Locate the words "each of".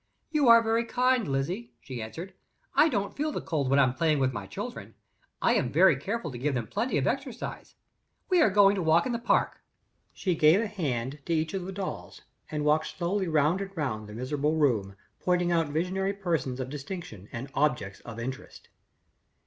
11.35-11.67